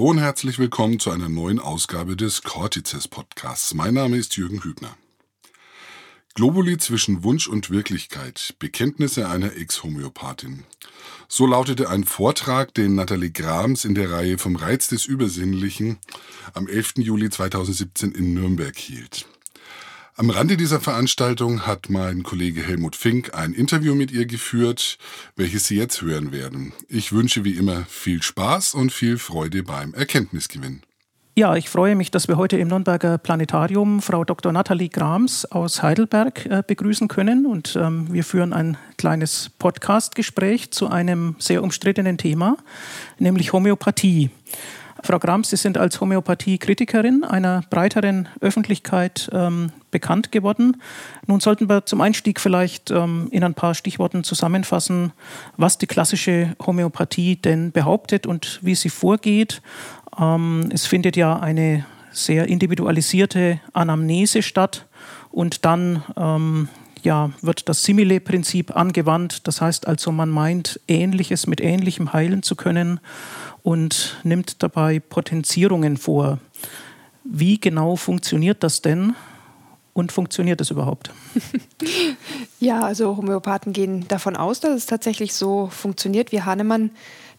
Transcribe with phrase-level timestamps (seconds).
[0.00, 3.74] Hallo und herzlich willkommen zu einer neuen Ausgabe des Cortices Podcasts.
[3.74, 4.96] Mein Name ist Jürgen Hübner.
[6.32, 8.54] Globuli zwischen Wunsch und Wirklichkeit.
[8.58, 10.64] Bekenntnisse einer Ex-Homöopathin.
[11.28, 15.98] So lautete ein Vortrag, den Nathalie Grams in der Reihe Vom Reiz des Übersinnlichen
[16.54, 16.94] am 11.
[16.96, 19.26] Juli 2017 in Nürnberg hielt.
[20.20, 24.98] Am Rande dieser Veranstaltung hat mein Kollege Helmut Fink ein Interview mit ihr geführt,
[25.34, 26.74] welches Sie jetzt hören werden.
[26.90, 30.82] Ich wünsche wie immer viel Spaß und viel Freude beim Erkenntnisgewinn.
[31.38, 34.52] Ja, ich freue mich, dass wir heute im Nürnberger Planetarium Frau Dr.
[34.52, 37.46] Nathalie Grams aus Heidelberg äh, begrüßen können.
[37.46, 42.58] Und ähm, wir führen ein kleines Podcast-Gespräch zu einem sehr umstrittenen Thema,
[43.18, 44.28] nämlich Homöopathie.
[45.02, 50.80] Frau Grams, Sie sind als Homöopathie-Kritikerin einer breiteren Öffentlichkeit ähm, bekannt geworden.
[51.26, 55.12] Nun sollten wir zum Einstieg vielleicht ähm, in ein paar Stichworten zusammenfassen,
[55.56, 59.62] was die klassische Homöopathie denn behauptet und wie sie vorgeht.
[60.18, 64.86] Ähm, es findet ja eine sehr individualisierte Anamnese statt
[65.30, 66.68] und dann ähm,
[67.02, 69.46] ja, wird das Simile-Prinzip angewandt.
[69.46, 73.00] Das heißt also, man meint, Ähnliches mit Ähnlichem heilen zu können
[73.62, 76.38] und nimmt dabei Potenzierungen vor.
[77.24, 79.14] Wie genau funktioniert das denn?
[79.92, 81.10] Und funktioniert es überhaupt?
[82.60, 86.90] ja, also Homöopathen gehen davon aus, dass es tatsächlich so funktioniert, wie Hahnemann,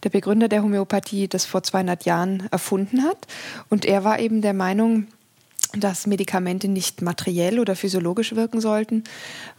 [0.02, 3.26] der Begründer der Homöopathie, das vor 200 Jahren erfunden hat.
[3.70, 5.06] Und er war eben der Meinung,
[5.80, 9.04] dass Medikamente nicht materiell oder physiologisch wirken sollten,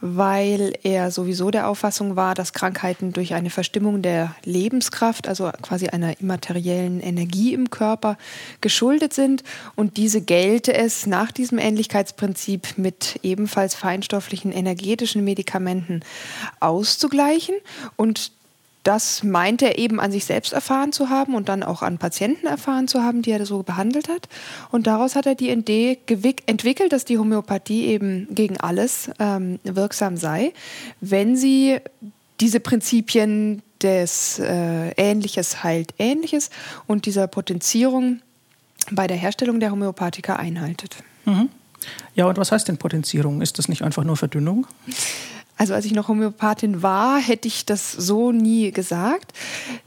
[0.01, 5.87] weil er sowieso der Auffassung war, dass Krankheiten durch eine Verstimmung der Lebenskraft, also quasi
[5.87, 8.17] einer immateriellen Energie im Körper,
[8.61, 9.43] geschuldet sind.
[9.75, 16.01] Und diese gelte es nach diesem Ähnlichkeitsprinzip mit ebenfalls feinstofflichen energetischen Medikamenten
[16.59, 17.55] auszugleichen.
[17.95, 18.31] Und
[18.83, 22.47] das meint er eben an sich selbst erfahren zu haben und dann auch an Patienten
[22.47, 24.27] erfahren zu haben, die er so behandelt hat.
[24.71, 25.97] Und daraus hat er die Idee
[26.45, 30.53] entwickelt, dass die Homöopathie eben gegen alles ähm, wirksam sei,
[30.99, 31.77] wenn sie
[32.41, 36.49] diese Prinzipien des äh, Ähnliches heilt Ähnliches
[36.87, 38.21] und dieser Potenzierung
[38.91, 40.97] bei der Herstellung der Homöopathika einhaltet.
[41.25, 41.49] Mhm.
[42.15, 43.41] Ja, und was heißt denn Potenzierung?
[43.41, 44.67] Ist das nicht einfach nur Verdünnung?
[45.57, 49.33] Also als ich noch Homöopathin war, hätte ich das so nie gesagt.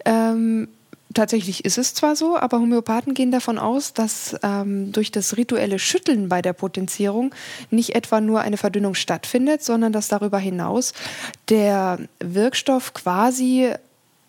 [0.04, 0.68] Ähm,
[1.16, 5.78] tatsächlich ist es zwar so, aber Homöopathen gehen davon aus, dass ähm, durch das rituelle
[5.78, 7.34] Schütteln bei der Potenzierung
[7.70, 10.92] nicht etwa nur eine Verdünnung stattfindet, sondern dass darüber hinaus
[11.48, 13.72] der Wirkstoff quasi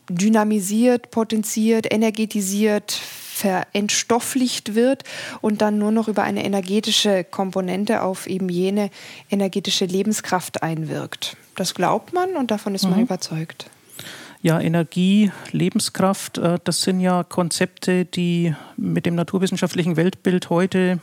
[0.09, 2.99] dynamisiert, potenziert, energetisiert,
[3.37, 5.03] verentstofflicht wird
[5.41, 8.89] und dann nur noch über eine energetische Komponente auf eben jene
[9.29, 11.37] energetische Lebenskraft einwirkt.
[11.55, 12.91] Das glaubt man und davon ist mhm.
[12.91, 13.69] man überzeugt.
[14.41, 20.99] Ja, Energie, Lebenskraft, äh, das sind ja Konzepte, die mit dem naturwissenschaftlichen Weltbild heute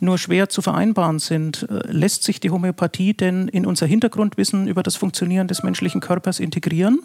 [0.00, 1.66] nur schwer zu vereinbaren sind.
[1.70, 6.40] Äh, lässt sich die Homöopathie denn in unser Hintergrundwissen über das Funktionieren des menschlichen Körpers
[6.40, 7.00] integrieren?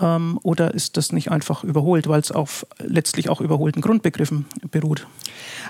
[0.00, 5.06] Ähm, oder ist das nicht einfach überholt, weil es auf letztlich auch überholten Grundbegriffen beruht?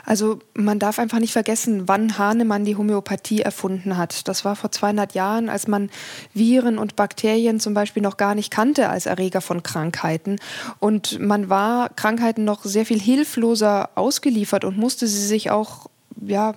[0.04, 4.28] Also man darf einfach nicht vergessen, wann Hahnemann die Homöopathie erfunden hat.
[4.28, 5.90] Das war vor 200 Jahren, als man
[6.34, 10.36] Viren und Bakterien zum Beispiel noch gar nicht kannte als Erreger von Krankheiten.
[10.78, 15.88] Und man war Krankheiten noch sehr viel hilfloser ausgeliefert und musste sie sich auch
[16.26, 16.54] ja,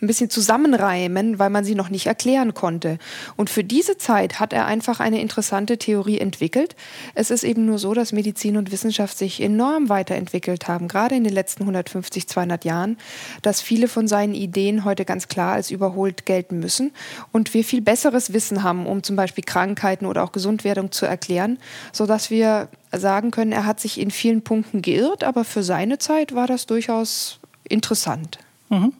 [0.00, 2.98] ein bisschen zusammenreimen, weil man sie noch nicht erklären konnte.
[3.36, 6.74] Und für diese Zeit hat er einfach eine interessante Theorie entwickelt.
[7.14, 11.24] Es ist eben nur so, dass Medizin und Wissenschaft sich enorm weiterentwickelt haben, gerade in
[11.24, 12.96] den letzten 150, 200 Jahren,
[13.42, 16.92] dass viele von seinen Ideen heute ganz klar als überholt gelten müssen
[17.32, 21.58] und wir viel besseres Wissen haben, um zum Beispiel Krankheiten oder auch Gesundwerdung zu erklären,
[21.92, 26.34] sodass wir sagen können, er hat sich in vielen Punkten geirrt, aber für seine Zeit
[26.34, 28.38] war das durchaus interessant.
[28.74, 28.92] Mhm.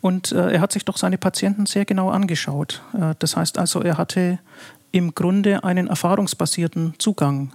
[0.00, 2.82] Und äh, er hat sich doch seine Patienten sehr genau angeschaut.
[2.94, 4.38] Äh, das heißt also, er hatte
[4.90, 7.52] im Grunde einen erfahrungsbasierten Zugang.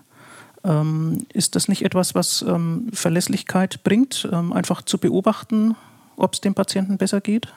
[0.64, 5.76] Ähm, ist das nicht etwas, was ähm, Verlässlichkeit bringt, ähm, einfach zu beobachten,
[6.16, 7.48] ob es dem Patienten besser geht?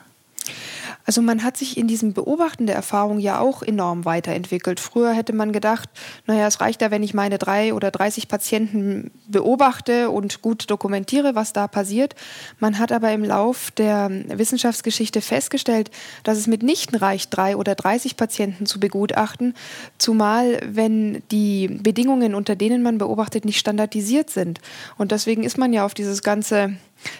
[1.05, 4.79] Also man hat sich in diesem Beobachten der Erfahrung ja auch enorm weiterentwickelt.
[4.79, 5.89] Früher hätte man gedacht,
[6.27, 11.35] naja, es reicht ja, wenn ich meine drei oder 30 Patienten beobachte und gut dokumentiere,
[11.35, 12.15] was da passiert.
[12.59, 15.89] Man hat aber im Lauf der Wissenschaftsgeschichte festgestellt,
[16.23, 19.55] dass es mitnichten reicht, drei oder 30 Patienten zu begutachten,
[19.97, 24.61] zumal wenn die Bedingungen, unter denen man beobachtet, nicht standardisiert sind.
[24.97, 26.75] Und deswegen ist man ja auf dieses ganze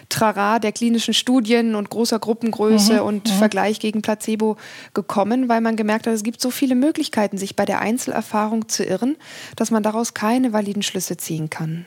[0.08, 3.34] Trara der klinischen Studien und großer Gruppengröße mhm, und mhm.
[3.34, 4.56] Vergleich gegen Placebo
[4.94, 8.84] gekommen, weil man gemerkt hat, es gibt so viele Möglichkeiten, sich bei der Einzelerfahrung zu
[8.84, 9.16] irren,
[9.56, 11.86] dass man daraus keine validen Schlüsse ziehen kann.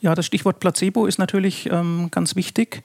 [0.00, 2.82] Ja, das Stichwort Placebo ist natürlich ähm, ganz wichtig.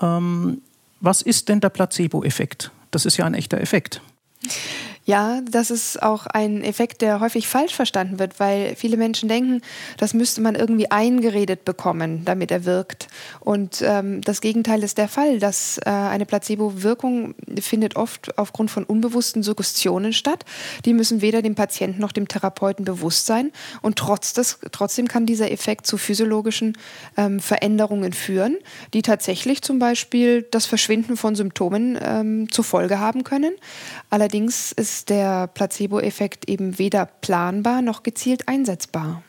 [0.00, 0.60] Ähm,
[1.00, 2.70] was ist denn der Placebo-Effekt?
[2.90, 4.02] Das ist ja ein echter Effekt.
[5.08, 9.62] Ja, das ist auch ein Effekt, der häufig falsch verstanden wird, weil viele Menschen denken,
[9.96, 13.08] das müsste man irgendwie eingeredet bekommen, damit er wirkt.
[13.40, 18.84] Und ähm, das Gegenteil ist der Fall, dass äh, eine Placebo-Wirkung findet oft aufgrund von
[18.84, 20.44] unbewussten Suggestionen statt.
[20.84, 23.50] Die müssen weder dem Patienten noch dem Therapeuten bewusst sein.
[23.80, 26.76] Und trotz des, trotzdem kann dieser Effekt zu physiologischen
[27.16, 28.58] ähm, Veränderungen führen,
[28.92, 33.54] die tatsächlich zum Beispiel das Verschwinden von Symptomen ähm, zur Folge haben können.
[34.10, 39.22] Allerdings ist ist der Placebo-Effekt eben weder planbar noch gezielt einsetzbar.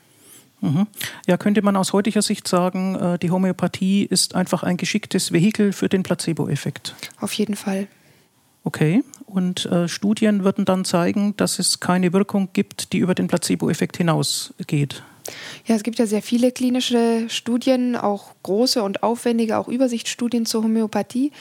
[0.61, 0.87] Mhm.
[1.27, 5.71] Ja, könnte man aus heutiger Sicht sagen, äh, die Homöopathie ist einfach ein geschicktes Vehikel
[5.71, 6.95] für den Placebo-Effekt.
[7.19, 7.87] Auf jeden Fall.
[8.63, 13.27] Okay, und äh, Studien würden dann zeigen, dass es keine Wirkung gibt, die über den
[13.27, 15.03] Placebo-Effekt hinausgeht.
[15.65, 20.63] Ja, es gibt ja sehr viele klinische Studien, auch große und aufwendige, auch Übersichtsstudien zur
[20.63, 21.31] Homöopathie,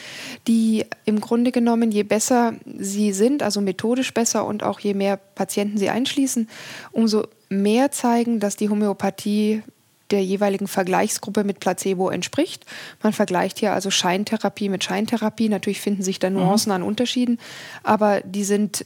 [0.46, 5.17] die im Grunde genommen, je besser sie sind, also methodisch besser und auch je mehr
[5.17, 6.49] Patienten sie einschließen,
[6.93, 9.62] umso mehr zeigen, dass die Homöopathie
[10.11, 12.64] der jeweiligen Vergleichsgruppe mit Placebo entspricht.
[13.02, 15.49] Man vergleicht hier also Scheintherapie mit Scheintherapie.
[15.49, 16.76] Natürlich finden sich da Nuancen mhm.
[16.76, 17.38] an Unterschieden,
[17.82, 18.85] aber die sind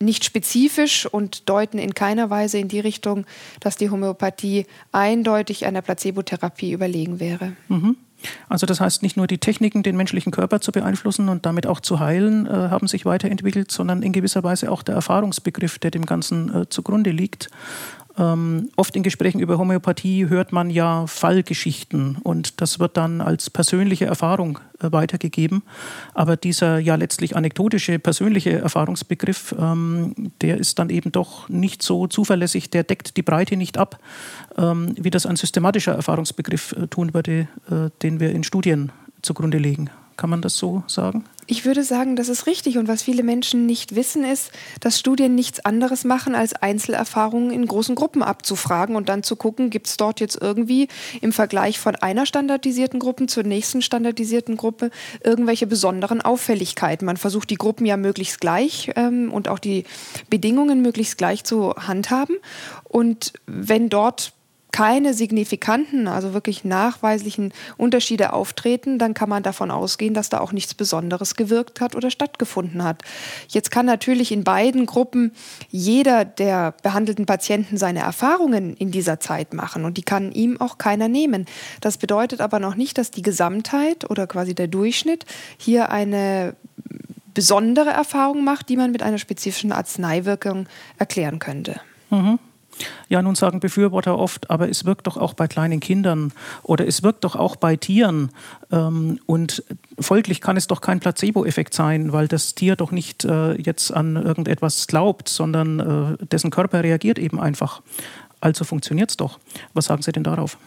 [0.00, 3.26] nicht spezifisch und deuten in keiner Weise in die Richtung,
[3.60, 7.52] dass die Homöopathie eindeutig einer Placebotherapie überlegen wäre.
[7.68, 7.96] Mhm.
[8.48, 11.80] Also das heißt, nicht nur die Techniken, den menschlichen Körper zu beeinflussen und damit auch
[11.80, 16.06] zu heilen, äh, haben sich weiterentwickelt, sondern in gewisser Weise auch der Erfahrungsbegriff, der dem
[16.06, 17.50] Ganzen äh, zugrunde liegt.
[18.18, 23.50] Ähm, oft in Gesprächen über Homöopathie hört man ja Fallgeschichten und das wird dann als
[23.50, 25.62] persönliche Erfahrung äh, weitergegeben.
[26.14, 32.06] Aber dieser ja letztlich anekdotische, persönliche Erfahrungsbegriff, ähm, der ist dann eben doch nicht so
[32.06, 33.98] zuverlässig, der deckt die Breite nicht ab,
[34.56, 39.58] ähm, wie das ein systematischer Erfahrungsbegriff äh, tun würde, äh, den wir in Studien zugrunde
[39.58, 39.90] legen.
[40.16, 41.24] Kann man das so sagen?
[41.48, 42.76] Ich würde sagen, das ist richtig.
[42.76, 47.66] Und was viele Menschen nicht wissen, ist, dass Studien nichts anderes machen, als Einzelerfahrungen in
[47.66, 50.88] großen Gruppen abzufragen und dann zu gucken, gibt es dort jetzt irgendwie
[51.20, 54.90] im Vergleich von einer standardisierten Gruppe zur nächsten standardisierten Gruppe
[55.22, 57.06] irgendwelche besonderen Auffälligkeiten.
[57.06, 59.84] Man versucht die Gruppen ja möglichst gleich ähm, und auch die
[60.28, 62.36] Bedingungen möglichst gleich zu handhaben.
[62.84, 64.32] Und wenn dort
[64.76, 70.52] keine signifikanten, also wirklich nachweislichen Unterschiede auftreten, dann kann man davon ausgehen, dass da auch
[70.52, 73.00] nichts Besonderes gewirkt hat oder stattgefunden hat.
[73.48, 75.32] Jetzt kann natürlich in beiden Gruppen
[75.70, 80.76] jeder der behandelten Patienten seine Erfahrungen in dieser Zeit machen und die kann ihm auch
[80.76, 81.46] keiner nehmen.
[81.80, 85.24] Das bedeutet aber noch nicht, dass die Gesamtheit oder quasi der Durchschnitt
[85.56, 86.54] hier eine
[87.32, 90.68] besondere Erfahrung macht, die man mit einer spezifischen Arzneiwirkung
[90.98, 91.80] erklären könnte.
[92.10, 92.38] Mhm.
[93.08, 96.32] Ja, nun sagen Befürworter oft, aber es wirkt doch auch bei kleinen Kindern
[96.62, 98.30] oder es wirkt doch auch bei Tieren.
[98.70, 99.62] Ähm, und
[99.98, 104.16] folglich kann es doch kein Placebo-Effekt sein, weil das Tier doch nicht äh, jetzt an
[104.16, 107.80] irgendetwas glaubt, sondern äh, dessen Körper reagiert eben einfach.
[108.40, 109.38] Also funktioniert es doch.
[109.72, 110.58] Was sagen Sie denn darauf?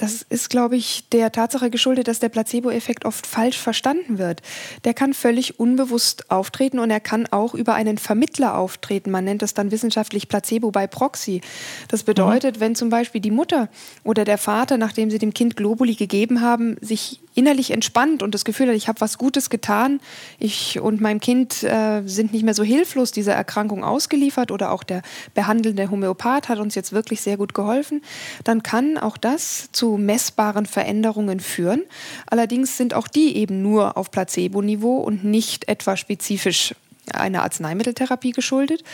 [0.00, 4.40] Das ist, glaube ich, der Tatsache geschuldet, dass der Placebo-Effekt oft falsch verstanden wird.
[4.84, 9.10] Der kann völlig unbewusst auftreten und er kann auch über einen Vermittler auftreten.
[9.10, 11.42] Man nennt das dann wissenschaftlich Placebo bei Proxy.
[11.88, 12.60] Das bedeutet, mhm.
[12.60, 13.68] wenn zum Beispiel die Mutter
[14.02, 18.44] oder der Vater, nachdem sie dem Kind Globuli gegeben haben, sich innerlich entspannt und das
[18.44, 20.00] Gefühl hat, ich habe was Gutes getan,
[20.38, 24.82] ich und meinem Kind äh, sind nicht mehr so hilflos dieser Erkrankung ausgeliefert oder auch
[24.82, 25.02] der
[25.34, 28.02] behandelnde Homöopath hat uns jetzt wirklich sehr gut geholfen,
[28.44, 31.82] dann kann auch das zu messbaren Veränderungen führen.
[32.26, 36.74] Allerdings sind auch die eben nur auf Placebo-Niveau und nicht etwa spezifisch
[37.12, 38.84] einer Arzneimitteltherapie geschuldet.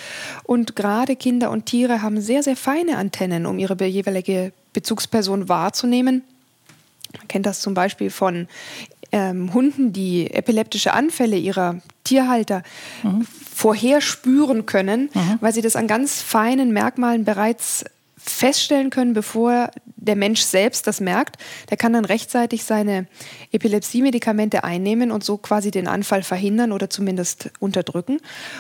[0.45, 6.23] Und gerade Kinder und Tiere haben sehr, sehr feine Antennen, um ihre jeweilige Bezugsperson wahrzunehmen
[7.18, 8.49] man kennt das zum Beispiel von
[9.12, 12.62] ähm, Hunden, die epileptische Anfälle ihrer Tierhalter
[13.02, 13.26] mhm.
[13.54, 15.38] vorherspüren können, mhm.
[15.40, 17.85] weil sie das an ganz feinen Merkmalen bereits
[18.30, 21.37] feststellen können, bevor der Mensch selbst das merkt.
[21.71, 23.06] Der kann dann rechtzeitig seine
[23.52, 28.18] Epilepsie-Medikamente einnehmen und so quasi den Anfall verhindern oder zumindest unterdrücken.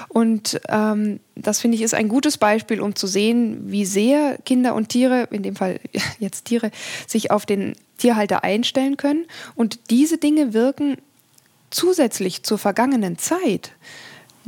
[0.08, 4.74] Und ähm, das finde ich ist ein gutes Beispiel, um zu sehen, wie sehr Kinder
[4.74, 5.80] und Tiere, in dem Fall
[6.18, 6.70] jetzt Tiere,
[7.06, 9.26] sich auf den Tierhalter einstellen können.
[9.54, 10.96] Und diese Dinge wirken
[11.70, 13.72] zusätzlich zur vergangenen Zeit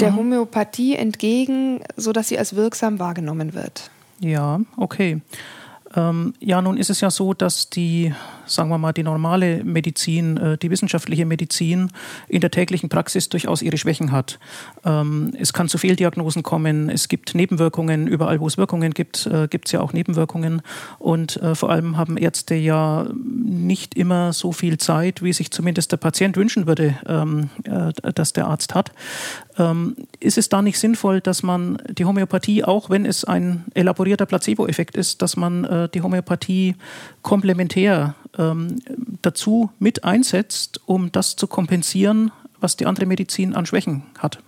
[0.00, 0.16] der mhm.
[0.16, 3.90] Homöopathie entgegen, sodass sie als wirksam wahrgenommen wird.
[4.20, 5.20] Ja, okay.
[5.97, 8.12] Ähm, ja, nun ist es ja so, dass die,
[8.47, 11.90] sagen wir mal, die normale Medizin, äh, die wissenschaftliche Medizin
[12.28, 14.38] in der täglichen Praxis durchaus ihre Schwächen hat.
[14.85, 19.49] Ähm, es kann zu Fehldiagnosen kommen, es gibt Nebenwirkungen, überall wo es Wirkungen gibt, äh,
[19.49, 20.62] gibt es ja auch Nebenwirkungen.
[20.99, 25.92] Und äh, vor allem haben Ärzte ja nicht immer so viel Zeit, wie sich zumindest
[25.92, 27.50] der Patient wünschen würde, ähm,
[28.14, 28.92] dass der Arzt hat.
[30.21, 34.97] Ist es da nicht sinnvoll, dass man die Homöopathie, auch wenn es ein elaborierter Placebo-Effekt
[34.97, 36.76] ist, dass man äh, die Homöopathie
[37.23, 38.80] komplementär ähm,
[39.23, 42.30] dazu mit einsetzt, um das zu kompensieren,
[42.61, 44.38] was die andere Medizin an Schwächen hat.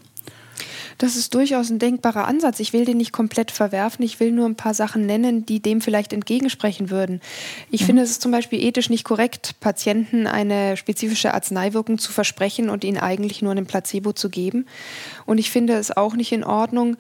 [1.01, 2.61] Das ist durchaus ein denkbarer Ansatz.
[2.61, 4.05] Ich will den nicht komplett verwerfen.
[4.05, 7.23] Ich will nur ein paar Sachen nennen, die dem vielleicht entgegensprechen würden.
[7.71, 7.87] Ich mhm.
[7.87, 12.85] finde, es ist zum Beispiel ethisch nicht korrekt, Patienten eine spezifische Arzneiwirkung zu versprechen und
[12.85, 14.67] ihnen eigentlich nur einen Placebo zu geben.
[15.25, 16.99] Und ich finde es auch nicht in Ordnung,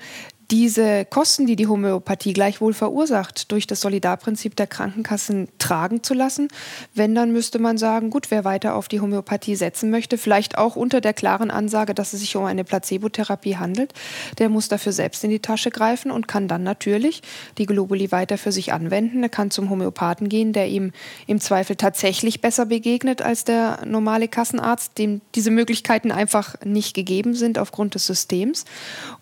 [0.51, 6.49] diese Kosten, die die Homöopathie gleichwohl verursacht, durch das Solidarprinzip der Krankenkassen tragen zu lassen.
[6.93, 10.75] Wenn, dann müsste man sagen, gut, wer weiter auf die Homöopathie setzen möchte, vielleicht auch
[10.75, 13.95] unter der klaren Ansage, dass es sich um eine Placebotherapie handelt,
[14.39, 17.23] der muss dafür selbst in die Tasche greifen und kann dann natürlich
[17.59, 19.23] die Globuli weiter für sich anwenden.
[19.23, 20.93] Er kann zum Homöopathen gehen, der ihm
[21.29, 27.35] im Zweifel tatsächlich besser begegnet als der normale Kassenarzt, dem diese Möglichkeiten einfach nicht gegeben
[27.35, 28.65] sind aufgrund des Systems.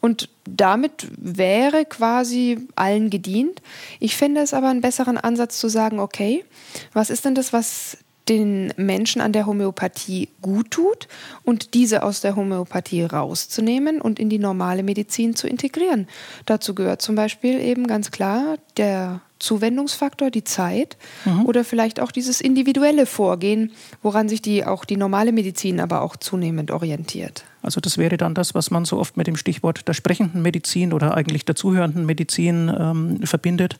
[0.00, 3.62] Und damit wäre quasi allen gedient.
[4.00, 6.44] Ich finde es aber einen besseren Ansatz zu sagen, okay,
[6.92, 11.08] was ist denn das, was den Menschen an der Homöopathie gut tut
[11.44, 16.06] und diese aus der Homöopathie rauszunehmen und in die normale Medizin zu integrieren.
[16.44, 21.46] Dazu gehört zum Beispiel eben ganz klar der Zuwendungsfaktor, die Zeit mhm.
[21.46, 26.16] oder vielleicht auch dieses individuelle Vorgehen, woran sich die, auch die normale Medizin aber auch
[26.16, 27.44] zunehmend orientiert.
[27.68, 30.94] Also das wäre dann das, was man so oft mit dem Stichwort der sprechenden Medizin
[30.94, 33.78] oder eigentlich der zuhörenden Medizin ähm, verbindet.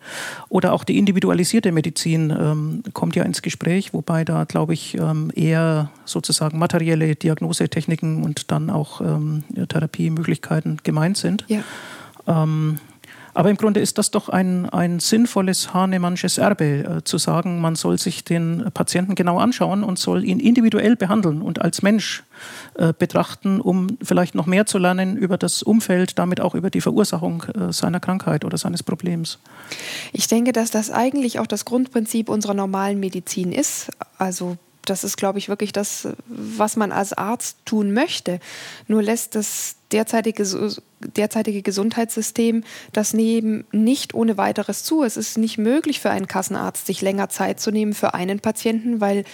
[0.51, 5.33] Oder auch die individualisierte Medizin ähm, kommt ja ins Gespräch, wobei da, glaube ich, ähm,
[5.35, 11.47] eher sozusagen materielle Diagnosetechniken und dann auch ähm, Therapiemöglichkeiten gemeint sind.
[11.49, 11.63] Ja.
[12.27, 12.81] Ähm,
[13.35, 17.77] aber im Grunde ist das doch ein, ein sinnvolles Hahnemannsches Erbe, äh, zu sagen, man
[17.77, 22.25] soll sich den Patienten genau anschauen und soll ihn individuell behandeln und als Mensch
[22.75, 26.81] äh, betrachten, um vielleicht noch mehr zu lernen über das Umfeld, damit auch über die
[26.81, 29.39] Verursachung äh, seiner Krankheit oder seines Problems.
[30.13, 33.91] Ich denke, dass das eigentlich auch das Grundprinzip unserer normalen Medizin ist.
[34.19, 38.41] Also das ist, glaube ich, wirklich das, was man als Arzt tun möchte.
[38.87, 40.45] Nur lässt das derzeitige
[41.01, 45.05] derzeitige Gesundheitssystem das nehmen nicht ohne weiteres zu.
[45.05, 49.01] Es ist nicht möglich für einen Kassenarzt, sich länger Zeit zu nehmen für einen Patienten,
[49.01, 49.25] weil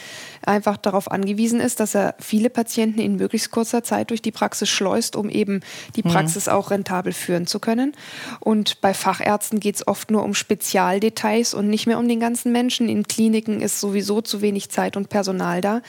[0.42, 4.68] einfach darauf angewiesen ist, dass er viele Patienten in möglichst kurzer Zeit durch die Praxis
[4.68, 5.60] schleust, um eben
[5.96, 6.10] die mhm.
[6.10, 6.52] Praxis mhm.
[6.52, 7.92] auch rentabel führen zu können.
[8.40, 12.52] Und bei Fachärzten geht es oft nur um Spezialdetails und nicht mehr um den ganzen
[12.52, 12.88] Menschen.
[12.88, 15.80] In Kliniken ist sowieso zu wenig Zeit und Personal da.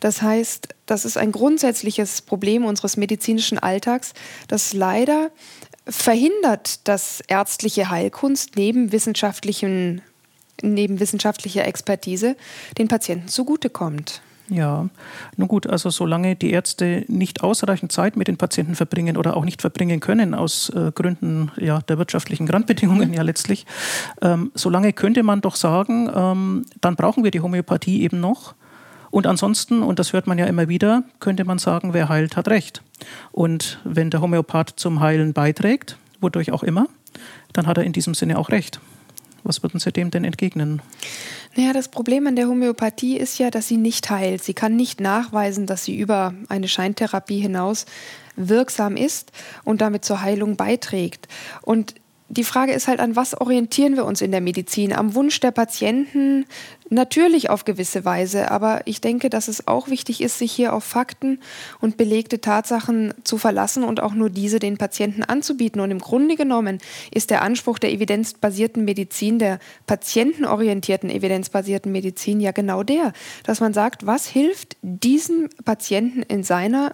[0.00, 4.12] Das heißt, das ist ein grundsätzliches Problem unseres medizinischen Alltags,
[4.48, 5.30] das leider
[5.86, 10.02] verhindert, dass ärztliche Heilkunst neben wissenschaftlichen
[10.62, 12.36] neben wissenschaftlicher Expertise
[12.78, 14.22] den Patienten zugutekommt.
[14.48, 14.88] Ja,
[15.36, 19.44] nun gut, also solange die Ärzte nicht ausreichend Zeit mit den Patienten verbringen oder auch
[19.44, 23.64] nicht verbringen können aus äh, Gründen ja, der wirtschaftlichen Randbedingungen ja letztlich,
[24.20, 28.54] ähm, solange könnte man doch sagen, ähm, dann brauchen wir die Homöopathie eben noch.
[29.14, 32.48] Und ansonsten, und das hört man ja immer wieder, könnte man sagen, wer heilt, hat
[32.48, 32.82] recht.
[33.30, 36.88] Und wenn der Homöopath zum Heilen beiträgt, wodurch auch immer,
[37.52, 38.80] dann hat er in diesem Sinne auch recht.
[39.44, 40.82] Was würden Sie dem denn entgegnen?
[41.54, 44.42] Naja, das Problem an der Homöopathie ist ja, dass sie nicht heilt.
[44.42, 47.86] Sie kann nicht nachweisen, dass sie über eine Scheintherapie hinaus
[48.34, 49.30] wirksam ist
[49.62, 51.28] und damit zur Heilung beiträgt.
[51.62, 51.94] Und
[52.28, 54.94] die Frage ist halt, an was orientieren wir uns in der Medizin?
[54.94, 56.46] Am Wunsch der Patienten
[56.88, 60.84] natürlich auf gewisse Weise, aber ich denke, dass es auch wichtig ist, sich hier auf
[60.84, 61.38] Fakten
[61.80, 65.80] und belegte Tatsachen zu verlassen und auch nur diese den Patienten anzubieten.
[65.80, 66.78] Und im Grunde genommen
[67.10, 73.12] ist der Anspruch der evidenzbasierten Medizin, der patientenorientierten evidenzbasierten Medizin ja genau der,
[73.44, 76.92] dass man sagt, was hilft diesem Patienten in seiner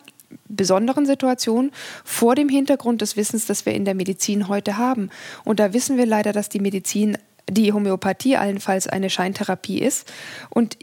[0.48, 1.70] besonderen Situation
[2.04, 5.10] vor dem Hintergrund des Wissens, das wir in der Medizin heute haben.
[5.44, 7.18] Und da wissen wir leider, dass die Medizin,
[7.48, 10.10] die Homöopathie allenfalls eine Scheintherapie ist.
[10.50, 10.76] Und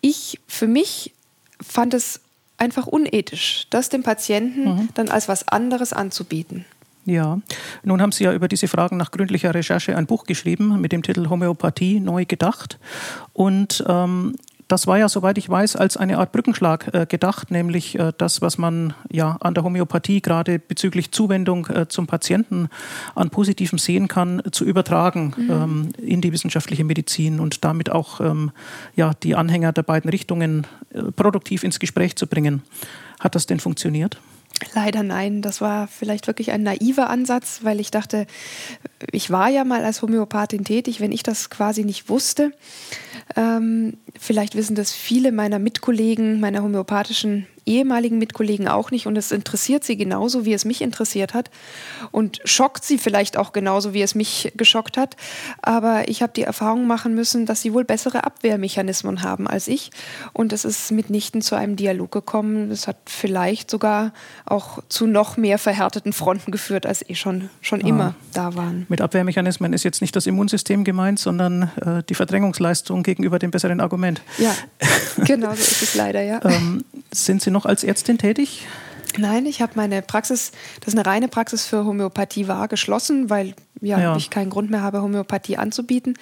[0.00, 1.12] ich für mich
[1.60, 2.20] fand es
[2.58, 4.88] einfach unethisch, das dem Patienten mhm.
[4.94, 6.64] dann als was anderes anzubieten.
[7.06, 7.40] Ja,
[7.82, 11.02] nun haben Sie ja über diese Fragen nach gründlicher Recherche ein Buch geschrieben mit dem
[11.02, 12.78] Titel Homöopathie neu gedacht.
[13.32, 14.36] Und ähm,
[14.70, 18.40] das war ja, soweit ich weiß, als eine Art Brückenschlag äh, gedacht, nämlich äh, das,
[18.40, 22.68] was man ja an der Homöopathie gerade bezüglich Zuwendung äh, zum Patienten
[23.14, 25.50] an Positivem sehen kann, zu übertragen mhm.
[25.50, 28.52] ähm, in die wissenschaftliche Medizin und damit auch ähm,
[28.94, 32.62] ja, die Anhänger der beiden Richtungen äh, produktiv ins Gespräch zu bringen.
[33.18, 34.18] Hat das denn funktioniert?
[34.74, 35.42] Leider nein.
[35.42, 38.26] Das war vielleicht wirklich ein naiver Ansatz, weil ich dachte,
[39.10, 42.52] ich war ja mal als Homöopathin tätig, wenn ich das quasi nicht wusste.
[43.36, 49.30] Ähm, vielleicht wissen das viele meiner Mitkollegen, meiner homöopathischen ehemaligen Mitkollegen auch nicht und es
[49.30, 51.50] interessiert sie genauso, wie es mich interessiert hat
[52.10, 55.16] und schockt sie vielleicht auch genauso, wie es mich geschockt hat.
[55.62, 59.90] Aber ich habe die Erfahrung machen müssen, dass sie wohl bessere Abwehrmechanismen haben als ich
[60.32, 62.70] und es ist mitnichten zu einem Dialog gekommen.
[62.70, 64.12] Es hat vielleicht sogar
[64.46, 67.88] auch zu noch mehr verhärteten Fronten geführt, als eh schon, schon ah.
[67.88, 68.86] immer da waren.
[68.88, 73.80] Mit Abwehrmechanismen ist jetzt nicht das Immunsystem gemeint, sondern äh, die Verdrängungsleistung gegenüber dem besseren
[73.80, 74.22] Argument.
[74.38, 74.54] Ja,
[75.24, 76.40] genau so ist es leider, ja.
[76.44, 78.66] ähm, sind Sie noch als Ärztin tätig?
[79.18, 83.54] Nein, ich habe meine Praxis, das ist eine reine Praxis für Homöopathie war, geschlossen, weil
[83.80, 86.16] ja, ja, ich keinen Grund mehr habe, Homöopathie anzubieten.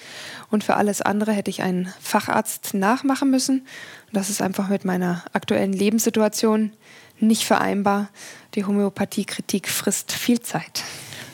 [0.49, 3.59] Und für alles andere hätte ich einen Facharzt nachmachen müssen.
[3.59, 6.71] Und das ist einfach mit meiner aktuellen Lebenssituation
[7.19, 8.09] nicht vereinbar.
[8.55, 10.83] Die Homöopathiekritik frisst viel Zeit.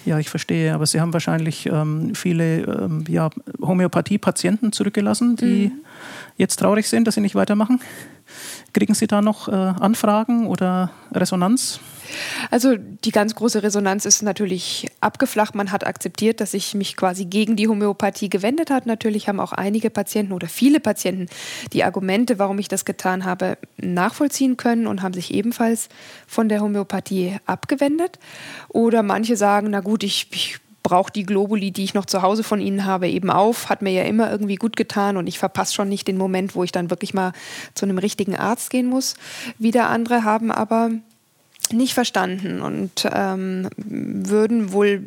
[0.05, 5.79] Ja, ich verstehe, aber Sie haben wahrscheinlich ähm, viele ähm, ja, Homöopathie-Patienten zurückgelassen, die mhm.
[6.37, 7.81] jetzt traurig sind, dass sie nicht weitermachen.
[8.75, 11.79] Kriegen Sie da noch äh, Anfragen oder Resonanz?
[12.51, 15.55] Also die ganz große Resonanz ist natürlich abgeflacht.
[15.55, 18.89] Man hat akzeptiert, dass ich mich quasi gegen die Homöopathie gewendet habe.
[18.89, 21.27] Natürlich haben auch einige Patienten oder viele Patienten
[21.71, 25.87] die Argumente, warum ich das getan habe, nachvollziehen können und haben sich ebenfalls
[26.27, 28.19] von der Homöopathie abgewendet.
[28.67, 32.43] Oder manche sagen, na gut, ich, ich brauche die Globuli, die ich noch zu Hause
[32.43, 33.69] von Ihnen habe, eben auf.
[33.69, 36.63] Hat mir ja immer irgendwie gut getan und ich verpasse schon nicht den Moment, wo
[36.63, 37.33] ich dann wirklich mal
[37.73, 39.15] zu einem richtigen Arzt gehen muss.
[39.57, 40.91] Wieder andere haben aber
[41.71, 45.03] nicht verstanden und ähm, würden wohl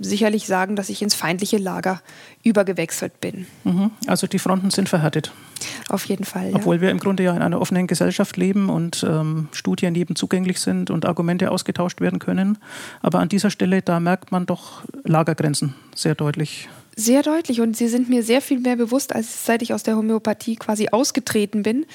[0.00, 2.00] sicherlich sagen, dass ich ins feindliche Lager
[2.42, 3.46] übergewechselt bin.
[3.64, 3.90] Mhm.
[4.06, 5.32] Also die Fronten sind verhärtet.
[5.88, 6.50] Auf jeden Fall.
[6.50, 6.56] Ja.
[6.56, 10.60] Obwohl wir im Grunde ja in einer offenen Gesellschaft leben und ähm, Studien jedem zugänglich
[10.60, 12.58] sind und Argumente ausgetauscht werden können.
[13.00, 16.68] Aber an dieser Stelle, da merkt man doch Lagergrenzen sehr deutlich.
[16.94, 19.96] Sehr deutlich und sie sind mir sehr viel mehr bewusst, als seit ich aus der
[19.96, 21.86] Homöopathie quasi ausgetreten bin.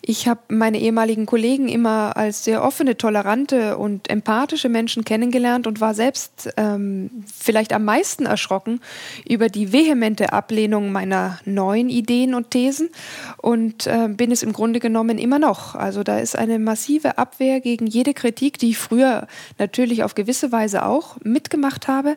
[0.00, 5.82] Ich habe meine ehemaligen Kollegen immer als sehr offene, tolerante und empathische Menschen kennengelernt und
[5.82, 8.80] war selbst ähm, vielleicht am meisten erschrocken
[9.28, 12.88] über die vehemente Ablehnung meiner neuen Ideen und Thesen
[13.36, 15.74] und äh, bin es im Grunde genommen immer noch.
[15.74, 19.26] Also da ist eine massive Abwehr gegen jede Kritik, die ich früher
[19.58, 22.16] natürlich auf gewisse Weise auch mitgemacht habe,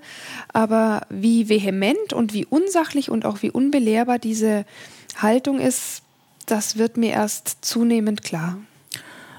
[0.53, 4.65] aber wie vehement und wie unsachlich und auch wie unbelehrbar diese
[5.17, 6.03] Haltung ist,
[6.45, 8.57] das wird mir erst zunehmend klar.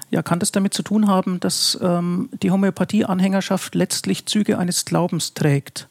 [0.09, 5.33] Ja, kann das damit zu tun haben, dass ähm, die Homöopathie-Anhängerschaft letztlich Züge eines Glaubens
[5.33, 5.87] trägt?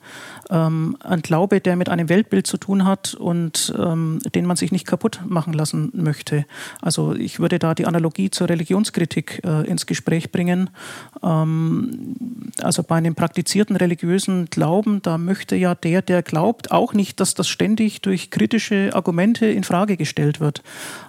[0.50, 4.72] Ähm, ein Glaube, der mit einem Weltbild zu tun hat und ähm, den man sich
[4.72, 6.44] nicht kaputt machen lassen möchte.
[6.80, 10.70] Also ich würde da die Analogie zur Religionskritik äh, ins Gespräch bringen.
[11.22, 12.16] Ähm,
[12.60, 17.34] also bei einem praktizierten religiösen Glauben, da möchte ja der, der glaubt, auch nicht, dass
[17.34, 20.62] das ständig durch kritische Argumente in Frage gestellt wird.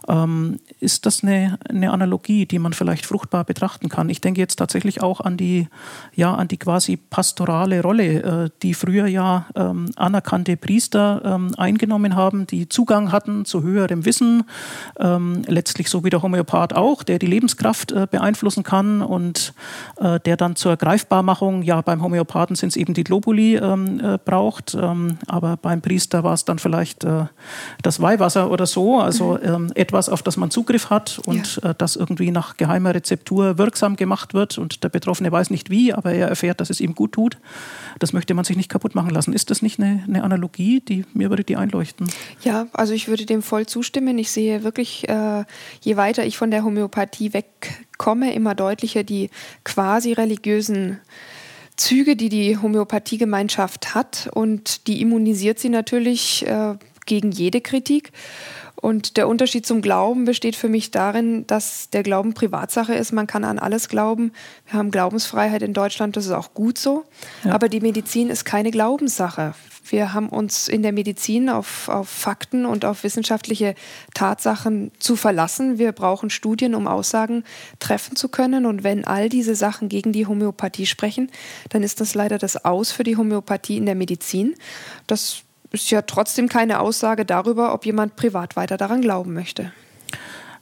[0.08, 4.10] Ähm, ist das eine, eine Analogie, die man vielleicht fruchtbar betrachten kann?
[4.10, 5.68] Ich denke jetzt tatsächlich auch an die,
[6.16, 9.23] ja, an die quasi pastorale Rolle, äh, die früher ja
[9.56, 14.44] ähm, anerkannte Priester ähm, eingenommen haben, die Zugang hatten zu höherem Wissen,
[15.00, 19.54] ähm, letztlich so wie der Homöopath auch, der die Lebenskraft äh, beeinflussen kann und
[19.98, 24.18] äh, der dann zur Greifbarmachung, ja beim Homöopathen sind es eben die Globuli, ähm, äh,
[24.24, 27.26] braucht, ähm, aber beim Priester war es dann vielleicht äh,
[27.82, 29.40] das Weihwasser oder so, also mhm.
[29.44, 31.72] Ähm, etwas, auf das man Zugriff hat und ja.
[31.72, 35.94] Äh, das irgendwie nach geheimer Rezeptur wirksam gemacht wird und der Betroffene weiß nicht wie,
[35.94, 37.38] aber er erfährt, dass es ihm gut tut.
[38.00, 39.34] Das möchte man sich nicht kaputt machen lassen.
[39.34, 42.08] Ist das nicht eine, eine Analogie, die mir würde die einleuchten?
[42.44, 44.18] Ja, also ich würde dem voll zustimmen.
[44.18, 45.44] Ich sehe wirklich, äh,
[45.82, 49.30] je weiter ich von der Homöopathie wegkomme, immer deutlicher die
[49.64, 51.00] quasi religiösen
[51.76, 58.12] Züge, die die Homöopathiegemeinschaft hat und die immunisiert sie natürlich äh, gegen jede Kritik.
[58.84, 63.14] Und der Unterschied zum Glauben besteht für mich darin, dass der Glauben Privatsache ist.
[63.14, 64.34] Man kann an alles glauben.
[64.66, 67.06] Wir haben Glaubensfreiheit in Deutschland, das ist auch gut so.
[67.46, 67.54] Ja.
[67.54, 69.54] Aber die Medizin ist keine Glaubenssache.
[69.86, 73.76] Wir haben uns in der Medizin auf, auf Fakten und auf wissenschaftliche
[74.14, 75.78] Tatsachen zu verlassen.
[75.78, 77.46] Wir brauchen Studien, um Aussagen
[77.80, 78.66] treffen zu können.
[78.66, 81.32] Und wenn all diese Sachen gegen die Homöopathie sprechen,
[81.70, 84.56] dann ist das leider das Aus für die Homöopathie in der Medizin.
[85.08, 89.74] Das ist ja trotzdem keine Aussage darüber, ob jemand privat weiter daran glauben möchte.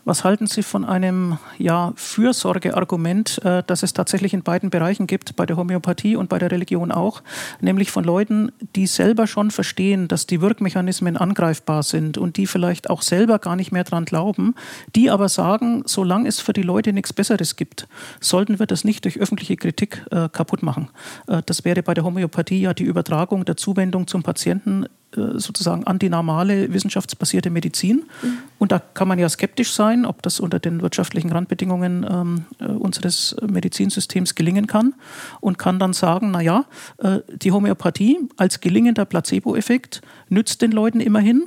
[0.04, 5.36] Was halten Sie von einem ja, Fürsorgeargument, äh, das es tatsächlich in beiden Bereichen gibt,
[5.36, 7.21] bei der Homöopathie und bei der Religion auch,
[7.60, 12.89] nämlich von Leuten, die selber schon verstehen, dass die Wirkmechanismen angreifbar sind und die vielleicht
[12.89, 14.56] auch selber gar nicht mehr dran glauben,
[14.95, 17.88] die aber sagen, solange es für die Leute nichts Besseres gibt,
[18.19, 20.89] sollten wir das nicht durch öffentliche Kritik äh, kaputt machen.
[21.28, 26.00] Äh, das wäre bei der Homöopathie ja die Übertragung der Zuwendung zum Patienten sozusagen an
[26.00, 28.06] die normale wissenschaftsbasierte Medizin.
[28.21, 28.38] Mhm.
[28.60, 32.65] Und da kann man ja skeptisch sein, ob das unter den wirtschaftlichen Randbedingungen ähm, äh,
[32.65, 34.93] unseres Medizinsystems gelingen kann
[35.39, 36.65] und kann dann sagen, naja,
[37.00, 41.43] äh, die Homöopathie als gelingender Placebo-Effekt nützt den Leuten immerhin.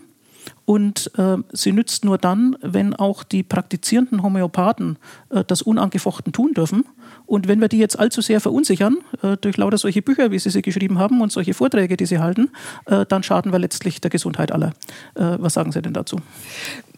[0.67, 4.99] Und äh, sie nützt nur dann, wenn auch die praktizierenden Homöopathen
[5.31, 6.85] äh, das unangefochten tun dürfen.
[7.27, 10.51] Und wenn wir die jetzt allzu sehr verunsichern, äh, durch lauter solche Bücher, wie sie
[10.51, 12.51] sie geschrieben haben und solche Vorträge, die sie halten,
[12.87, 14.73] äh, dann schaden wir letztlich der Gesundheit aller.
[15.15, 16.19] Äh, was sagen Sie denn dazu?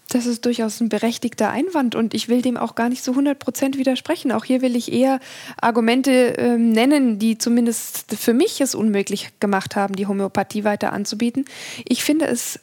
[0.08, 3.38] Das ist durchaus ein berechtigter Einwand und ich will dem auch gar nicht so 100
[3.38, 4.30] Prozent widersprechen.
[4.30, 5.18] Auch hier will ich eher
[5.60, 11.44] Argumente äh, nennen, die zumindest für mich es unmöglich gemacht haben, die Homöopathie weiter anzubieten.
[11.84, 12.60] Ich finde es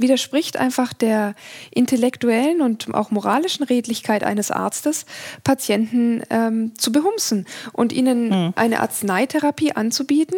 [0.00, 1.34] widerspricht einfach der
[1.70, 5.06] intellektuellen und auch moralischen Redlichkeit eines Arztes,
[5.44, 8.52] Patienten ähm, zu behumsen und ihnen mhm.
[8.56, 10.36] eine Arzneitherapie anzubieten,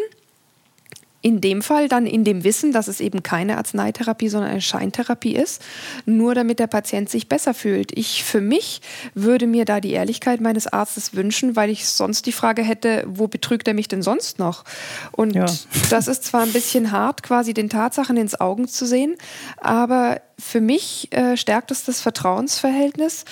[1.23, 5.35] in dem Fall dann in dem Wissen, dass es eben keine Arzneitherapie, sondern eine Scheintherapie
[5.35, 5.63] ist,
[6.05, 7.97] nur damit der Patient sich besser fühlt.
[7.97, 8.83] Ich für mich
[9.15, 13.29] würde mir da die Ehrlichkeit meines Arztes wünschen, weil ich sonst die Frage hätte, wo
[13.29, 14.65] betrügt er mich denn sonst noch?
[15.13, 15.47] Und ja.
[15.91, 19.15] das ist zwar ein bisschen hart, quasi den Tatsachen ins Augen zu sehen,
[19.59, 23.25] aber für mich äh, stärkt es das Vertrauensverhältnis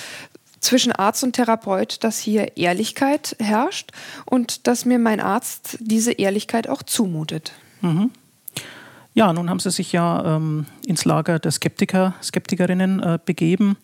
[0.61, 3.90] zwischen Arzt und Therapeut, dass hier Ehrlichkeit herrscht
[4.26, 7.53] und dass mir mein Arzt diese Ehrlichkeit auch zumutet.
[7.81, 8.11] Mhm.
[9.12, 13.77] Ja, nun haben Sie sich ja ähm, ins Lager der Skeptiker, Skeptikerinnen äh, begeben.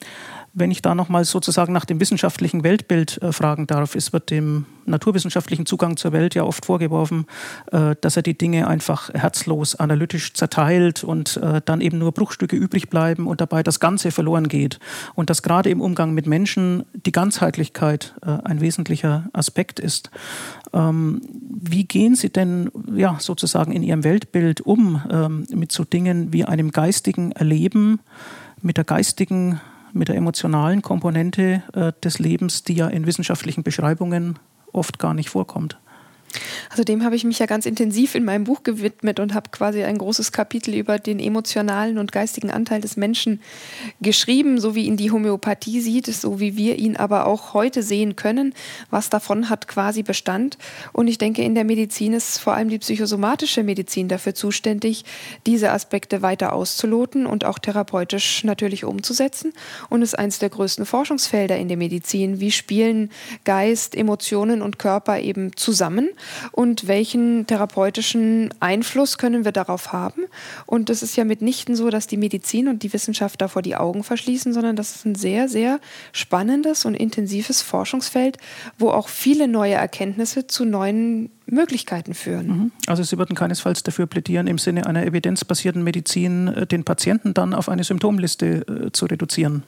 [0.59, 4.65] Wenn ich da nochmal sozusagen nach dem wissenschaftlichen Weltbild äh, fragen darf, es wird dem
[4.87, 7.27] naturwissenschaftlichen Zugang zur Welt ja oft vorgeworfen,
[7.73, 12.57] äh, dass er die Dinge einfach herzlos analytisch zerteilt und äh, dann eben nur Bruchstücke
[12.57, 14.79] übrig bleiben und dabei das Ganze verloren geht.
[15.15, 20.11] Und dass gerade im Umgang mit Menschen die Ganzheitlichkeit äh, ein wesentlicher Aspekt ist.
[20.73, 26.33] Ähm, wie gehen Sie denn ja, sozusagen in Ihrem Weltbild um ähm, mit so Dingen
[26.33, 28.01] wie einem geistigen Erleben,
[28.63, 29.61] mit der geistigen
[29.97, 34.39] mit der emotionalen Komponente äh, des Lebens, die ja in wissenschaftlichen Beschreibungen
[34.73, 35.79] oft gar nicht vorkommt.
[36.71, 39.83] Also dem habe ich mich ja ganz intensiv in meinem Buch gewidmet und habe quasi
[39.83, 43.41] ein großes Kapitel über den emotionalen und geistigen Anteil des Menschen
[44.01, 48.17] geschrieben, so wie ihn die Homöopathie sieht, so wie wir ihn aber auch heute sehen
[48.17, 48.55] können.
[48.91, 50.59] Was davon hat quasi Bestand.
[50.93, 55.05] Und ich denke, in der Medizin ist vor allem die psychosomatische Medizin dafür zuständig,
[55.47, 59.53] diese Aspekte weiter auszuloten und auch therapeutisch natürlich umzusetzen.
[59.89, 62.41] Und ist eines der größten Forschungsfelder in der Medizin.
[62.41, 63.11] Wie spielen
[63.45, 66.11] Geist, Emotionen und Körper eben zusammen?
[66.53, 70.25] Und welchen therapeutischen Einfluss können wir darauf haben.
[70.67, 74.05] Und das ist ja mitnichten so, dass die Medizin und die Wissenschaft davor die Augen
[74.05, 75.81] verschließen, sondern das ist ein sehr, sehr
[76.13, 78.39] spannendes und intensives Forschungsfeld,
[78.79, 82.47] wo auch viele neue Erkenntnisse zu neuen Möglichkeiten führen.
[82.47, 82.73] Mhm.
[82.87, 87.55] Also Sie würden keinesfalls dafür plädieren, im Sinne einer evidenzbasierten Medizin äh, den Patienten dann
[87.55, 89.63] auf eine Symptomliste äh, zu reduzieren?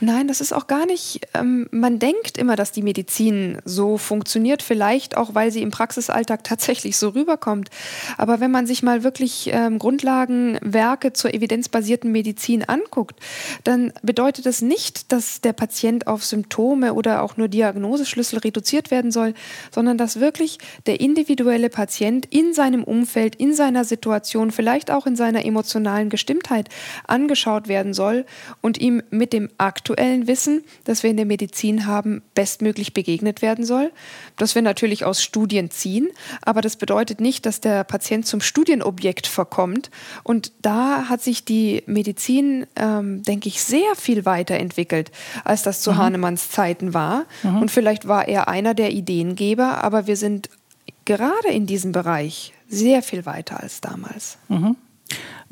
[0.00, 1.20] Nein, das ist auch gar nicht.
[1.34, 6.42] Ähm, man denkt immer, dass die Medizin so funktioniert, vielleicht auch, weil sie im Praxisalltag
[6.44, 7.70] tatsächlich so rüberkommt.
[8.18, 13.20] Aber wenn man sich mal wirklich ähm, Grundlagenwerke zur evidenzbasierten Medizin anguckt,
[13.62, 19.12] dann bedeutet das nicht, dass der Patient auf Symptome oder auch nur Diagnoseschlüssel reduziert werden
[19.12, 19.34] soll,
[19.70, 25.16] sondern dass wirklich der individuelle Patient in seinem Umfeld, in seiner Situation, vielleicht auch in
[25.16, 26.70] seiner emotionalen Gestimmtheit
[27.06, 28.24] angeschaut werden soll
[28.62, 33.66] und ihm mit dem aktuellen Wissen, das wir in der Medizin haben, bestmöglich begegnet werden
[33.66, 33.92] soll.
[34.38, 36.08] Das wir natürlich aus Studien ziehen,
[36.40, 39.90] aber das bedeutet nicht, dass der Patient zum Studienobjekt verkommt.
[40.22, 45.12] Und da hat sich die Medizin, ähm, denke ich, sehr viel weiterentwickelt,
[45.44, 45.96] als das zu mhm.
[45.98, 47.26] Hahnemanns Zeiten war.
[47.42, 47.60] Mhm.
[47.60, 50.48] Und vielleicht war er einer der Ideengeber, aber wir sind
[51.04, 54.38] gerade in diesem Bereich sehr viel weiter als damals.
[54.48, 54.76] Mhm.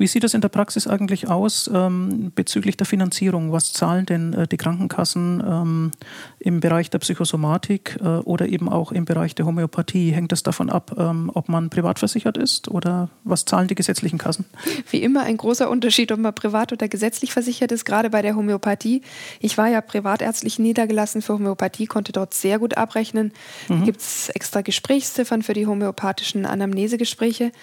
[0.03, 3.53] Wie sieht das in der Praxis eigentlich aus ähm, bezüglich der Finanzierung?
[3.53, 5.91] Was zahlen denn äh, die Krankenkassen ähm,
[6.39, 10.11] im Bereich der Psychosomatik äh, oder eben auch im Bereich der Homöopathie?
[10.11, 14.17] Hängt das davon ab, ähm, ob man privat versichert ist oder was zahlen die gesetzlichen
[14.17, 14.43] Kassen?
[14.89, 18.35] Wie immer ein großer Unterschied, ob man privat oder gesetzlich versichert ist, gerade bei der
[18.35, 19.03] Homöopathie.
[19.39, 23.31] Ich war ja privatärztlich niedergelassen für Homöopathie, konnte dort sehr gut abrechnen.
[23.69, 23.85] Mhm.
[23.85, 27.53] Gibt es extra Gesprächsziffern für die homöopathischen Anamnesegespräche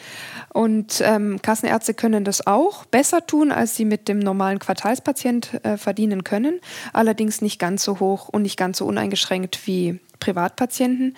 [0.55, 5.65] und ähm, Kassenärzte können das das auch besser tun, als sie mit dem normalen Quartalspatient
[5.65, 6.61] äh, verdienen können,
[6.93, 11.17] allerdings nicht ganz so hoch und nicht ganz so uneingeschränkt wie Privatpatienten,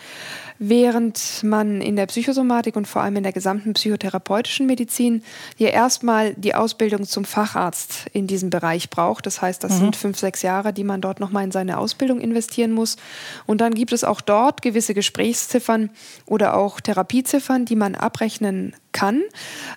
[0.59, 5.23] während man in der Psychosomatik und vor allem in der gesamten psychotherapeutischen Medizin
[5.59, 9.27] ja erstmal die Ausbildung zum Facharzt in diesem Bereich braucht.
[9.27, 9.79] Das heißt, das mhm.
[9.79, 12.97] sind fünf, sechs Jahre, die man dort nochmal in seine Ausbildung investieren muss.
[13.47, 15.91] Und dann gibt es auch dort gewisse Gesprächsziffern
[16.27, 19.23] oder auch Therapieziffern, die man abrechnen kann.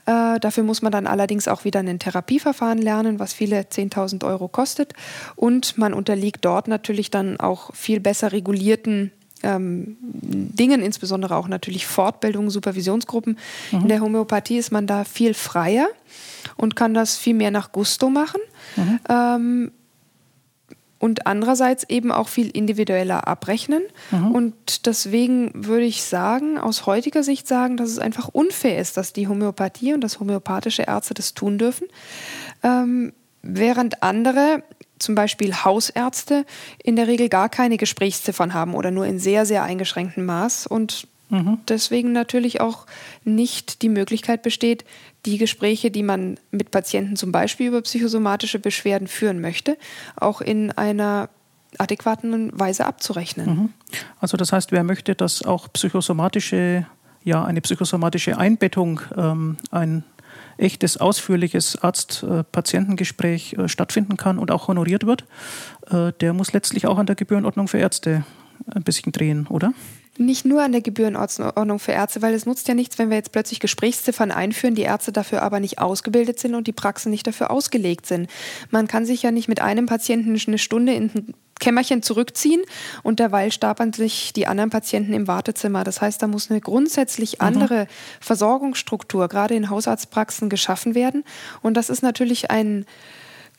[0.06, 4.48] Äh, dafür muss man dann allerdings auch wieder ein Therapieverfahren lernen, was viele 10.000 Euro
[4.48, 4.94] kostet.
[5.36, 9.12] Und man unterliegt dort natürlich dann auch viel besser regulierten
[9.46, 13.38] ähm, Dingen, insbesondere auch natürlich Fortbildungen, Supervisionsgruppen.
[13.72, 13.82] Mhm.
[13.82, 15.88] In der Homöopathie ist man da viel freier
[16.58, 18.42] und kann das viel mehr nach Gusto machen.
[18.76, 19.00] Mhm.
[19.10, 19.72] Ähm,
[20.98, 23.84] und andererseits eben auch viel individueller abrechnen.
[24.12, 24.32] Mhm.
[24.32, 29.14] Und deswegen würde ich sagen, aus heutiger Sicht sagen, dass es einfach unfair ist, dass
[29.14, 31.88] die Homöopathie und das homöopathische Ärzte das tun dürfen,
[32.64, 34.64] ähm, während andere
[35.00, 36.46] zum Beispiel Hausärzte
[36.84, 41.08] in der Regel gar keine Gesprächsziffern haben oder nur in sehr, sehr eingeschränktem Maß und
[41.30, 41.60] mhm.
[41.68, 42.86] deswegen natürlich auch
[43.24, 44.86] nicht die Möglichkeit besteht,
[45.26, 49.78] die Gespräche, die man mit Patienten zum Beispiel über psychosomatische Beschwerden führen möchte,
[50.16, 51.30] auch in einer
[51.78, 53.48] adäquaten Weise abzurechnen.
[53.48, 53.70] Mhm.
[54.20, 56.86] Also das heißt, wer möchte, dass auch psychosomatische,
[57.24, 60.04] ja, eine psychosomatische Einbettung, ähm, ein
[60.58, 65.26] echtes, ausführliches Arzt-Patientengespräch äh, stattfinden kann und auch honoriert wird,
[65.90, 68.26] äh, der muss letztlich auch an der Gebührenordnung für Ärzte
[68.74, 69.74] ein bisschen drehen, oder?
[70.18, 73.34] Nicht nur an der Gebührenordnung für Ärzte, weil es nutzt ja nichts, wenn wir jetzt
[73.34, 77.52] plötzlich Gesprächsziffern einführen, die Ärzte dafür aber nicht ausgebildet sind und die Praxen nicht dafür
[77.52, 78.30] ausgelegt sind.
[78.72, 82.62] Man kann sich ja nicht mit einem Patienten eine Stunde in ein Kämmerchen zurückziehen
[83.04, 85.84] und derweil stapern sich die anderen Patienten im Wartezimmer.
[85.84, 87.46] Das heißt, da muss eine grundsätzlich mhm.
[87.46, 87.88] andere mhm.
[88.20, 91.24] Versorgungsstruktur, gerade in Hausarztpraxen, geschaffen werden.
[91.62, 92.86] Und das ist natürlich ein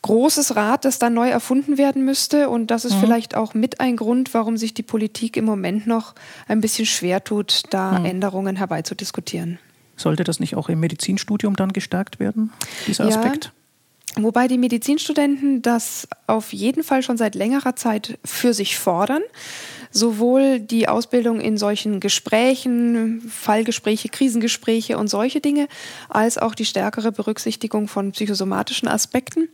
[0.03, 2.49] großes Rad, das dann neu erfunden werden müsste.
[2.49, 3.01] Und das ist mhm.
[3.01, 6.15] vielleicht auch mit ein Grund, warum sich die Politik im Moment noch
[6.49, 8.05] ein bisschen schwer tut, da mhm.
[8.05, 9.59] Änderungen herbeizudiskutieren.
[9.97, 12.53] Sollte das nicht auch im Medizinstudium dann gestärkt werden,
[12.87, 13.53] dieser Aspekt?
[14.19, 19.23] Wobei die Medizinstudenten das auf jeden Fall schon seit längerer Zeit für sich fordern
[19.97, 25.69] sowohl die Ausbildung in solchen Gesprächen, Fallgespräche, Krisengespräche und solche Dinge,
[26.09, 29.49] als auch die stärkere Berücksichtigung von psychosomatischen Aspekten.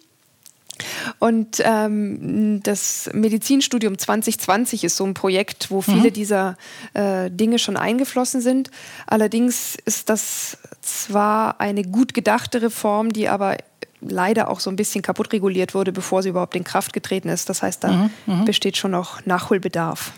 [1.19, 6.13] Und ähm, das Medizinstudium 2020 ist so ein Projekt, wo viele mhm.
[6.13, 6.57] dieser
[6.95, 8.71] äh, Dinge schon eingeflossen sind.
[9.07, 13.59] Allerdings ist das zwar eine gut gedachte Reform, die aber
[14.03, 17.49] leider auch so ein bisschen kaputt reguliert wurde, bevor sie überhaupt in Kraft getreten ist.
[17.49, 18.11] Das heißt, da mhm.
[18.27, 18.45] mhm.
[18.45, 20.13] besteht schon noch Nachholbedarf.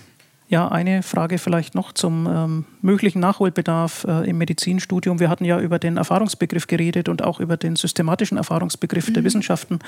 [0.49, 5.19] Ja, eine Frage vielleicht noch zum ähm, möglichen Nachholbedarf äh, im Medizinstudium.
[5.19, 9.15] Wir hatten ja über den Erfahrungsbegriff geredet und auch über den systematischen Erfahrungsbegriff mhm.
[9.15, 9.79] der Wissenschaften.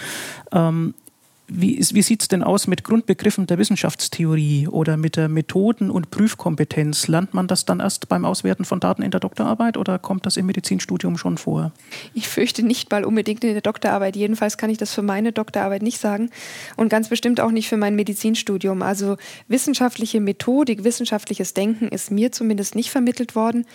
[0.52, 0.94] Ähm,
[1.48, 6.10] wie, wie sieht es denn aus mit Grundbegriffen der Wissenschaftstheorie oder mit der Methoden- und
[6.10, 7.06] Prüfkompetenz?
[7.06, 10.36] Lernt man das dann erst beim Auswerten von Daten in der Doktorarbeit oder kommt das
[10.36, 11.72] im Medizinstudium schon vor?
[12.14, 14.16] Ich fürchte nicht mal unbedingt in der Doktorarbeit.
[14.16, 16.30] Jedenfalls kann ich das für meine Doktorarbeit nicht sagen
[16.76, 18.82] und ganz bestimmt auch nicht für mein Medizinstudium.
[18.82, 23.66] Also wissenschaftliche Methodik, wissenschaftliches Denken ist mir zumindest nicht vermittelt worden.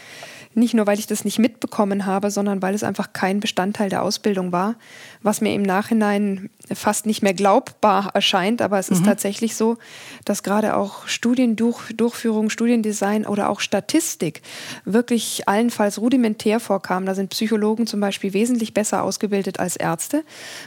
[0.53, 4.03] Nicht nur, weil ich das nicht mitbekommen habe, sondern weil es einfach kein Bestandteil der
[4.03, 4.75] Ausbildung war,
[5.21, 8.61] was mir im Nachhinein fast nicht mehr glaubbar erscheint.
[8.61, 9.05] Aber es ist mhm.
[9.05, 9.77] tatsächlich so,
[10.25, 14.41] dass gerade auch Studiendurchführung, Studiendesign oder auch Statistik
[14.85, 17.05] wirklich allenfalls rudimentär vorkam.
[17.05, 20.23] Da sind Psychologen zum Beispiel wesentlich besser ausgebildet als Ärzte.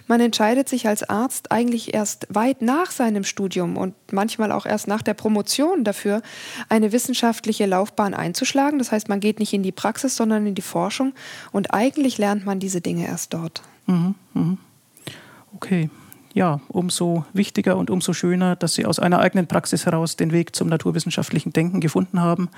[0.07, 4.89] Man entscheidet sich als Arzt eigentlich erst weit nach seinem Studium und manchmal auch erst
[4.89, 6.23] nach der Promotion dafür,
[6.69, 8.79] eine wissenschaftliche Laufbahn einzuschlagen.
[8.79, 11.13] Das heißt, man geht nicht in die Praxis, sondern in die Forschung.
[11.53, 13.63] Und eigentlich lernt man diese Dinge erst dort.
[13.87, 14.57] Mhm, mh.
[15.55, 15.91] Okay.
[16.35, 20.57] Ja, umso wichtiger und umso schöner, dass Sie aus einer eigenen Praxis heraus den Weg
[20.57, 22.49] zum naturwissenschaftlichen Denken gefunden haben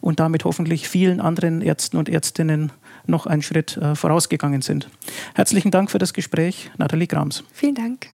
[0.00, 2.70] und damit hoffentlich vielen anderen Ärzten und Ärztinnen
[3.06, 4.88] noch einen Schritt äh, vorausgegangen sind.
[5.34, 7.42] Herzlichen Dank für das Gespräch, Nathalie Grams.
[7.52, 8.13] Vielen Dank.